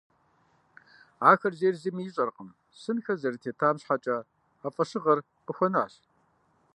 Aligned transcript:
Ахэр 1.31 1.53
зейр 1.59 1.75
зыми 1.81 2.01
ищӏэркъым, 2.07 2.49
сынхэр 2.81 3.17
зэрытетам 3.21 3.75
щхьэкӏэ 3.81 4.17
а 4.65 4.67
фӏэщыгъэр 4.73 5.19
къыхуэнащ. 5.45 5.93